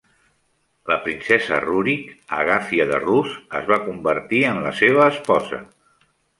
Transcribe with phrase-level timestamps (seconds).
[0.91, 2.07] La princesa Rurik,
[2.39, 5.65] Agafia de Rus, es va convertir en la seva esposa.